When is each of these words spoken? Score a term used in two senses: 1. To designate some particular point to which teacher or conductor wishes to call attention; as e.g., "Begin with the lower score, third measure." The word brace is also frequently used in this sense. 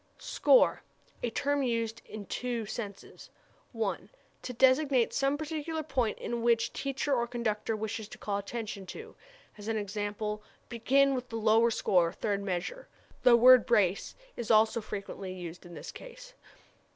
Score 0.17 0.81
a 1.21 1.29
term 1.29 1.61
used 1.61 2.01
in 2.05 2.25
two 2.25 2.65
senses: 2.65 3.29
1. 3.71 4.09
To 4.41 4.51
designate 4.51 5.13
some 5.13 5.37
particular 5.37 5.83
point 5.83 6.17
to 6.17 6.33
which 6.37 6.73
teacher 6.73 7.13
or 7.13 7.27
conductor 7.27 7.75
wishes 7.75 8.07
to 8.07 8.17
call 8.17 8.39
attention; 8.39 8.87
as 9.59 9.69
e.g., 9.69 10.13
"Begin 10.69 11.13
with 11.13 11.29
the 11.29 11.35
lower 11.35 11.69
score, 11.69 12.11
third 12.13 12.41
measure." 12.41 12.87
The 13.21 13.35
word 13.37 13.67
brace 13.67 14.15
is 14.35 14.49
also 14.49 14.81
frequently 14.81 15.33
used 15.33 15.67
in 15.67 15.75
this 15.75 15.93
sense. 15.95 16.33